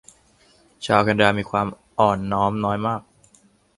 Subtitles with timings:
[0.85, 1.67] ชาวแคนาดามีความ
[1.99, 3.01] อ่อนน้อมน้อยมาก